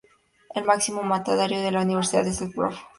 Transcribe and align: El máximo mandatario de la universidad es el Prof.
El 0.55 0.63
máximo 0.65 1.03
mandatario 1.03 1.61
de 1.61 1.69
la 1.69 1.83
universidad 1.83 2.25
es 2.25 2.41
el 2.41 2.49
Prof. 2.51 2.73